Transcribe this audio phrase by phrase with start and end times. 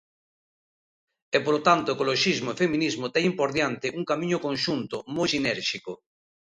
[1.35, 5.91] E polo tanto ecoloxismo e feminismo teñen por diante un camiño conxunto, moi sinérxico.